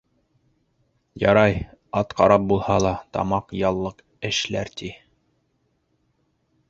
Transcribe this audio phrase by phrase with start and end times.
[1.23, 1.59] Ярай,
[2.01, 4.91] ат ҡарап булһа ла тамаҡ яллыҡ эшләр, ти.